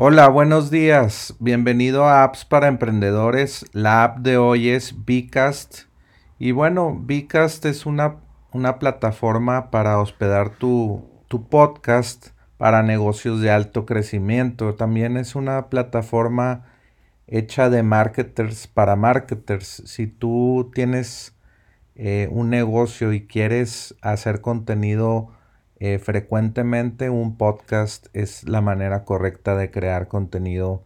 Hola, 0.00 0.28
buenos 0.28 0.70
días. 0.70 1.34
Bienvenido 1.40 2.04
a 2.04 2.22
Apps 2.22 2.44
para 2.44 2.68
Emprendedores. 2.68 3.66
La 3.72 4.04
app 4.04 4.18
de 4.18 4.36
hoy 4.36 4.68
es 4.68 4.94
Bcast. 5.04 5.86
Y 6.38 6.52
bueno, 6.52 6.94
Bcast 6.94 7.64
es 7.64 7.84
una, 7.84 8.18
una 8.52 8.78
plataforma 8.78 9.72
para 9.72 9.98
hospedar 9.98 10.50
tu, 10.50 11.04
tu 11.26 11.48
podcast 11.48 12.28
para 12.58 12.84
negocios 12.84 13.40
de 13.40 13.50
alto 13.50 13.86
crecimiento. 13.86 14.76
También 14.76 15.16
es 15.16 15.34
una 15.34 15.68
plataforma 15.68 16.66
hecha 17.26 17.68
de 17.68 17.82
marketers 17.82 18.68
para 18.68 18.94
marketers. 18.94 19.82
Si 19.84 20.06
tú 20.06 20.70
tienes 20.76 21.34
eh, 21.96 22.28
un 22.30 22.50
negocio 22.50 23.12
y 23.12 23.26
quieres 23.26 23.96
hacer 24.00 24.42
contenido 24.42 25.32
eh, 25.80 25.98
frecuentemente 25.98 27.08
un 27.08 27.36
podcast 27.36 28.08
es 28.12 28.48
la 28.48 28.60
manera 28.60 29.04
correcta 29.04 29.56
de 29.56 29.70
crear 29.70 30.08
contenido. 30.08 30.84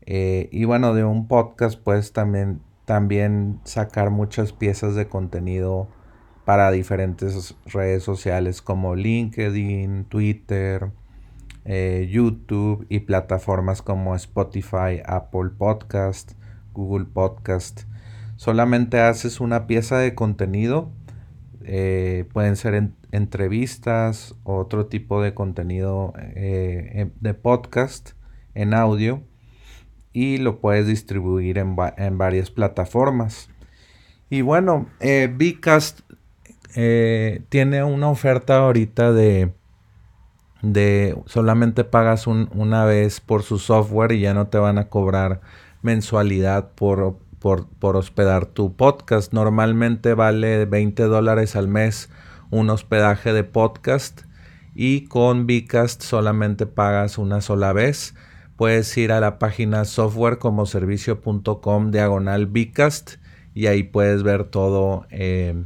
Eh, 0.00 0.48
y 0.50 0.64
bueno, 0.64 0.94
de 0.94 1.04
un 1.04 1.28
podcast 1.28 1.78
puedes 1.78 2.12
también, 2.12 2.62
también 2.86 3.60
sacar 3.64 4.10
muchas 4.10 4.52
piezas 4.52 4.94
de 4.94 5.08
contenido 5.08 5.88
para 6.46 6.70
diferentes 6.70 7.54
redes 7.66 8.02
sociales 8.02 8.62
como 8.62 8.96
LinkedIn, 8.96 10.06
Twitter, 10.06 10.90
eh, 11.66 12.08
YouTube 12.10 12.86
y 12.88 13.00
plataformas 13.00 13.82
como 13.82 14.14
Spotify, 14.16 15.02
Apple 15.04 15.50
Podcast, 15.58 16.32
Google 16.72 17.04
Podcast. 17.04 17.82
Solamente 18.36 19.00
haces 19.00 19.38
una 19.38 19.66
pieza 19.66 19.98
de 19.98 20.14
contenido 20.14 20.90
eh, 21.72 22.24
pueden 22.32 22.56
ser 22.56 22.90
entrevistas 23.12 24.34
o 24.42 24.56
otro 24.56 24.86
tipo 24.86 25.22
de 25.22 25.34
contenido 25.34 26.12
eh, 26.16 27.10
de 27.20 27.34
podcast 27.34 28.10
en 28.54 28.74
audio 28.74 29.22
y 30.12 30.38
lo 30.38 30.58
puedes 30.58 30.88
distribuir 30.88 31.58
en, 31.58 31.76
varias 31.76 32.50
plataformas. 32.50 33.48
Y 34.28 34.42
bueno, 34.42 34.88
eh, 34.98 35.32
Vcast 35.32 36.00
eh, 36.74 37.44
tiene 37.48 37.84
una 37.84 38.08
oferta 38.08 38.58
ahorita 38.58 39.12
de, 39.12 39.52
de 40.62 41.16
solamente 41.26 41.84
pagas 41.84 42.26
una 42.26 42.84
vez 42.84 43.20
por 43.20 43.44
su 43.44 43.60
software 43.60 44.10
y 44.10 44.22
ya 44.22 44.34
no 44.34 44.48
te 44.48 44.58
van 44.58 44.78
a 44.78 44.88
cobrar 44.88 45.40
mensualidad 45.82 46.72
por 46.72 47.16
por, 47.40 47.96
hospedar 47.96 48.46
tu 48.46 48.76
podcast. 48.76 49.32
Normalmente 49.32 50.14
vale 50.14 50.66
20 50.66 51.02
dólares 51.04 51.56
al 51.56 51.66
mes 51.66 52.08
un 52.50 52.70
hospedaje 52.70 53.32
de 53.32 53.42
podcast 53.44 54.22
y 54.74 55.06
con 55.06 55.46
Bcast 55.46 56.02
solamente 56.02 56.66
pagas 56.66 57.16
una 57.18 57.40
sola 57.40 57.72
vez. 57.72 58.14
Puedes 58.56 58.98
ir 58.98 59.12
a 59.12 59.20
la 59.20 59.38
página 59.38 59.86
softwarecomoservicio.com 59.86 61.90
diagonal 61.90 62.46
Bcast 62.46 63.14
y 63.54 63.66
ahí 63.66 63.84
puedes 63.84 64.22
ver 64.22 64.44
todo, 64.44 65.06
eh, 65.10 65.64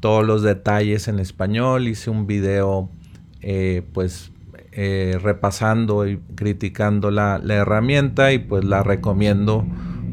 todos 0.00 0.24
los 0.24 0.42
detalles 0.42 1.08
en 1.08 1.18
español. 1.18 1.88
Hice 1.88 2.10
un 2.10 2.28
video 2.28 2.90
eh, 3.40 3.82
pues 3.92 4.30
eh, 4.70 5.18
repasando 5.20 6.06
y 6.06 6.18
criticando 6.36 7.10
la, 7.10 7.40
la 7.42 7.54
herramienta 7.54 8.32
y 8.32 8.38
pues 8.38 8.64
la 8.64 8.84
recomiendo 8.84 9.66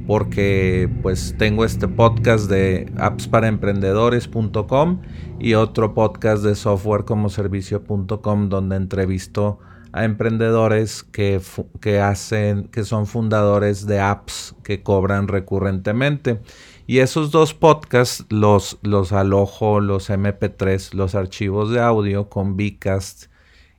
porque 0.08 0.90
pues 1.02 1.36
tengo 1.38 1.66
este 1.66 1.88
podcast 1.88 2.50
de 2.50 2.92
appsparaemprendedores.com 2.98 5.02
y 5.40 5.54
otro 5.56 5.94
podcast 5.94 6.44
de 6.44 6.56
softwarecomoservicio.com 6.56 8.50
donde 8.50 8.76
entrevisto 8.76 9.60
a 9.92 10.04
emprendedores 10.04 11.04
que, 11.04 11.40
que, 11.80 12.02
hacen, 12.02 12.68
que 12.68 12.84
son 12.84 13.08
fundadores 13.08 13.88
de 13.88 14.02
apps 14.02 14.54
que 14.62 14.84
cobran 14.84 15.30
recurrentemente. 15.30 16.42
Y 16.86 17.00
esos 17.00 17.32
dos 17.32 17.54
podcasts 17.54 18.26
los, 18.30 18.78
los 18.84 19.14
alojo, 19.14 19.80
los 19.80 20.10
MP3, 20.10 20.94
los 20.94 21.16
archivos 21.16 21.72
de 21.72 21.80
audio 21.80 22.28
con 22.30 22.58
Vcast 22.58 23.28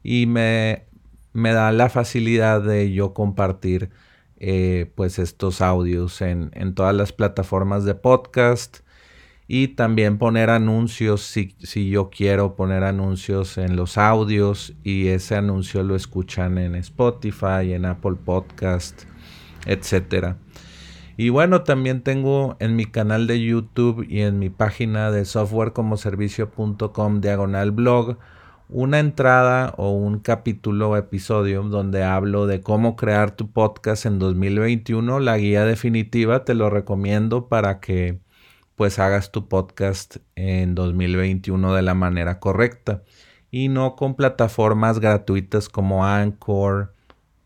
y 0.03 0.25
me, 0.27 0.87
me 1.35 1.53
da 1.53 1.71
la 1.71 1.91
facilidad 1.91 2.63
de 2.63 2.91
yo 2.93 3.13
compartir 3.13 3.91
eh, 4.39 4.91
pues 4.95 5.19
estos 5.19 5.61
audios 5.61 6.21
en, 6.21 6.51
todas 6.75 6.95
las 6.95 7.13
plataformas 7.13 7.85
de 7.85 7.95
podcast 7.95 8.79
y 9.49 9.69
también 9.69 10.19
poner 10.19 10.51
anuncios 10.51 11.23
si, 11.23 11.55
si, 11.61 11.89
yo 11.89 12.11
quiero 12.11 12.57
poner 12.57 12.85
anuncios 12.85 13.59
en 13.59 13.77
los 13.77 13.97
audios 13.97 14.75
y 14.83 15.09
ese 15.09 15.37
anuncio 15.37 15.83
lo 15.83 15.95
escuchan 15.95 16.59
en 16.59 16.75
Spotify, 16.75 17.73
en 17.73 17.85
Apple 17.85 18.17
Podcast, 18.25 19.05
etcétera. 19.67 20.39
Y 21.17 21.31
bueno, 21.31 21.63
también 21.63 22.03
tengo 22.03 22.57
en 22.61 22.77
mi 22.77 22.85
canal 22.85 23.27
de 23.27 23.43
YouTube 23.43 24.05
y 24.07 24.21
en 24.21 24.39
mi 24.39 24.51
página 24.51 25.11
de 25.11 25.25
softwarecomoservicio.com 25.25 27.21
diagonal 27.23 27.71
blog 27.71 28.19
una 28.69 28.99
entrada 28.99 29.75
o 29.77 29.93
un 29.93 30.19
capítulo 30.19 30.91
o 30.91 30.97
episodio 30.97 31.63
donde 31.63 32.03
hablo 32.03 32.47
de 32.47 32.61
cómo 32.61 32.97
crear 32.97 33.31
tu 33.31 33.51
podcast 33.51 34.07
en 34.07 34.19
2021. 34.19 35.21
La 35.21 35.39
guía 35.39 35.65
definitiva 35.65 36.45
te 36.45 36.55
lo 36.55 36.71
recomiendo 36.71 37.49
para 37.49 37.81
que 37.81 38.19
pues 38.75 38.99
hagas 38.99 39.33
tu 39.33 39.49
podcast 39.49 40.17
en 40.35 40.75
2021 40.75 41.75
de 41.75 41.83
la 41.83 41.95
manera 41.95 42.41
correcta 42.41 43.03
y 43.51 43.69
no 43.69 43.97
con 43.97 44.17
plataformas 44.17 44.99
gratuitas 44.99 45.69
como 45.69 46.05
Anchor 46.05 46.93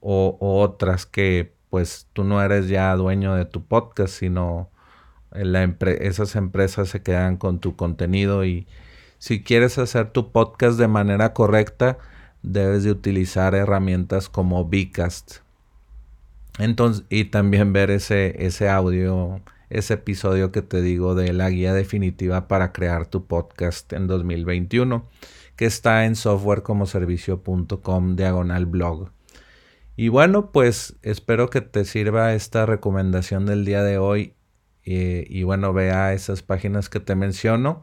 o, 0.00 0.36
otras 0.40 1.06
que 1.06 1.54
pues 1.68 2.08
tú 2.12 2.24
no 2.24 2.42
eres 2.42 2.68
ya 2.68 2.94
dueño 2.96 3.34
de 3.34 3.44
tu 3.44 3.64
podcast, 3.64 4.14
sino 4.14 4.70
esas 5.32 6.34
empresas 6.34 6.88
se 6.88 7.02
quedan 7.02 7.36
con 7.36 7.60
tu 7.60 7.76
contenido 7.76 8.44
y, 8.44 8.66
si 9.20 9.42
quieres 9.42 9.76
hacer 9.76 10.12
tu 10.12 10.32
podcast 10.32 10.78
de 10.78 10.88
manera 10.88 11.34
correcta, 11.34 11.98
debes 12.42 12.84
de 12.84 12.90
utilizar 12.90 13.54
herramientas 13.54 14.30
como 14.30 14.64
Vcast. 14.64 15.40
Entonces, 16.58 17.04
y 17.10 17.26
también 17.26 17.74
ver 17.74 17.90
ese, 17.90 18.46
ese 18.46 18.70
audio, 18.70 19.42
ese 19.68 19.94
episodio 19.94 20.52
que 20.52 20.62
te 20.62 20.80
digo 20.80 21.14
de 21.14 21.34
la 21.34 21.50
guía 21.50 21.74
definitiva 21.74 22.48
para 22.48 22.72
crear 22.72 23.06
tu 23.06 23.26
podcast 23.26 23.92
en 23.92 24.06
2021, 24.06 25.06
que 25.54 25.66
está 25.66 26.06
en 26.06 26.16
softwarecomoservicio.com 26.16 28.16
diagonal 28.16 28.64
blog. 28.64 29.10
Y 29.96 30.08
bueno, 30.08 30.50
pues 30.50 30.96
espero 31.02 31.50
que 31.50 31.60
te 31.60 31.84
sirva 31.84 32.32
esta 32.32 32.64
recomendación 32.64 33.44
del 33.44 33.66
día 33.66 33.82
de 33.82 33.98
hoy. 33.98 34.32
Eh, 34.86 35.26
y 35.28 35.42
bueno, 35.42 35.74
vea 35.74 36.14
esas 36.14 36.42
páginas 36.42 36.88
que 36.88 37.00
te 37.00 37.14
menciono 37.14 37.82